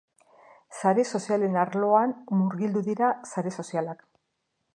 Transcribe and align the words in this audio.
Sare 0.77 1.03
sozialen 1.19 1.59
alorrean 1.65 2.15
murgildu 2.41 2.85
dira 2.89 3.15
sare 3.35 3.55
sozialak. 3.59 4.07